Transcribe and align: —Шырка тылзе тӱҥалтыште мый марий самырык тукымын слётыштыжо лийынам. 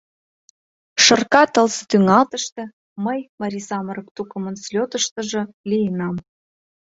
—Шырка 1.03 1.43
тылзе 1.53 1.81
тӱҥалтыште 1.89 2.63
мый 3.05 3.19
марий 3.39 3.65
самырык 3.69 4.07
тукымын 4.15 4.55
слётыштыжо 4.63 5.41
лийынам. 5.69 6.15